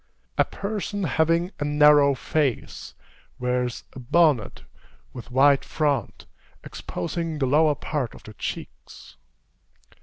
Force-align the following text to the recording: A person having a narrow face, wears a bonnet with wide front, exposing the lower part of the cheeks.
A 0.35 0.43
person 0.45 1.03
having 1.03 1.51
a 1.59 1.63
narrow 1.63 2.15
face, 2.15 2.95
wears 3.37 3.83
a 3.93 3.99
bonnet 3.99 4.63
with 5.13 5.29
wide 5.29 5.63
front, 5.63 6.25
exposing 6.63 7.37
the 7.37 7.45
lower 7.45 7.75
part 7.75 8.15
of 8.15 8.23
the 8.23 8.33
cheeks. 8.33 9.17